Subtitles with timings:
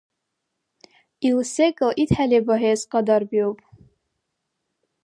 [1.27, 3.57] Ил секӀал итхӀели багьес кьадарбиуб.